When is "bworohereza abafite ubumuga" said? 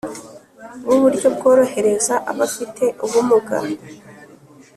1.35-3.57